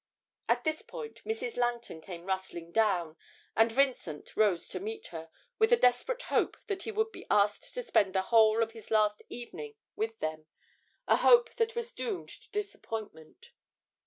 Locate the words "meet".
4.79-5.09